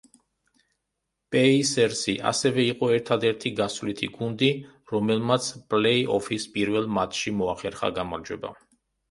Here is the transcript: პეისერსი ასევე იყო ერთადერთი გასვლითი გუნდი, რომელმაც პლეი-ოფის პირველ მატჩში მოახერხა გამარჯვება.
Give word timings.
პეისერსი 1.33 2.15
ასევე 2.29 2.65
იყო 2.69 2.89
ერთადერთი 2.95 3.51
გასვლითი 3.59 4.09
გუნდი, 4.15 4.49
რომელმაც 4.95 5.51
პლეი-ოფის 5.75 6.49
პირველ 6.57 6.91
მატჩში 6.97 7.37
მოახერხა 7.45 7.93
გამარჯვება. 8.01 8.53